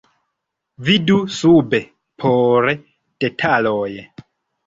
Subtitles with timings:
[0.87, 1.81] Vidu sube
[2.23, 2.69] por
[3.25, 3.89] detaloj.